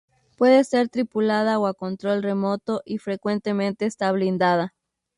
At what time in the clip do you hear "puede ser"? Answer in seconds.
0.35-0.89